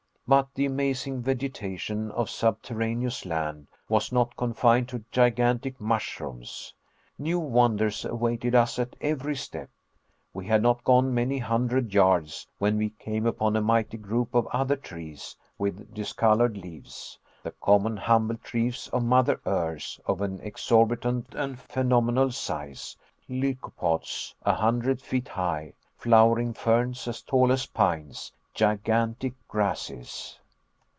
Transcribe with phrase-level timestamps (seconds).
[0.27, 6.73] But the amazing vegetation of subterraneous land was not confined to gigantic mushrooms.
[7.19, 9.69] New wonders awaited us at every step.
[10.33, 14.47] We had not gone many hundred yards, when we came upon a mighty group of
[14.53, 21.35] other trees with discolored leaves the common humble trees of Mother Earth, of an exorbitant
[21.35, 22.95] and phenomenal size:
[23.27, 30.37] lycopods a hundred feet high; flowering ferns as tall as pines; gigantic grasses!